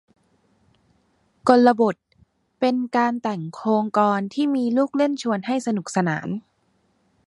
[1.47, 1.95] กลบท
[2.59, 6.27] เป็นการแต่งโคลงกลอนที่มีลูกเล่นชวนให้สนุกสนาน